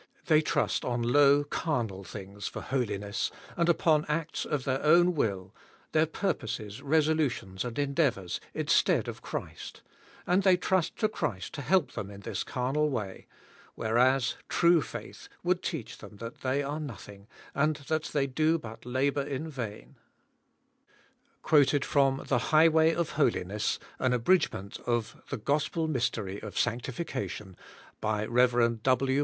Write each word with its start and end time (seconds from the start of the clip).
They 0.25 0.41
trust 0.41 0.83
on 0.83 1.03
low 1.03 1.43
carnal 1.43 2.03
things 2.03 2.47
for 2.47 2.59
holi 2.59 2.97
ness, 2.97 3.29
and 3.55 3.69
upon 3.69 4.01
the 4.01 4.11
acts 4.11 4.45
of 4.45 4.63
their 4.63 4.81
own 4.81 5.13
will, 5.13 5.53
their 5.91 6.07
pur 6.07 6.33
222 6.33 6.33
ABIDE 6.33 6.39
IN 6.39 6.65
CHRIST: 6.65 6.81
poses, 6.81 6.81
resolutionSj 6.81 7.65
and 7.67 7.77
endeavours, 7.77 8.39
instead 8.55 9.07
of 9.07 9.21
Christ; 9.21 9.83
and 10.25 10.41
they 10.41 10.57
trust 10.57 10.95
to 10.97 11.07
Christ 11.07 11.53
to 11.53 11.61
help 11.61 11.91
them 11.91 12.09
in 12.09 12.21
this 12.21 12.43
carnal 12.43 12.89
way; 12.89 13.27
whereas 13.75 14.37
true 14.49 14.81
faith 14.81 15.29
would 15.43 15.61
teach 15.61 15.99
them 15.99 16.17
that 16.17 16.41
they 16.41 16.63
are 16.63 16.79
nothing, 16.79 17.27
and 17.53 17.75
that 17.85 18.05
they 18.05 18.25
do 18.25 18.57
but 18.57 18.83
labour 18.87 19.21
in 19.21 19.47
vain/* 19.51 19.97
* 21.09 21.49
The 21.51 22.45
Highway 22.49 22.95
of 22.95 23.11
Holiness. 23.11 23.77
An 23.99 24.13
Abridgment 24.13 24.79
of 24.87 25.21
the 25.29 25.37
Gospel 25.37 25.87
Mystery 25.87 26.39
of 26.41 26.55
Sanctiflcation, 26.55 27.55
by 28.01 28.25
Rev. 28.25 28.81
W. 28.81 29.19